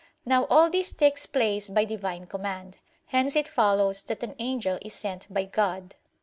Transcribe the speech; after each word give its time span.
Now 0.25 0.45
all 0.49 0.67
this 0.71 0.91
takes 0.91 1.27
place 1.27 1.69
by 1.69 1.85
Divine 1.85 2.25
command. 2.25 2.77
Hence 3.05 3.35
it 3.35 3.47
follows 3.47 4.01
that 4.01 4.23
an 4.23 4.33
angel 4.39 4.79
is 4.81 4.95
sent 4.95 5.31
by 5.31 5.43
God. 5.45 5.93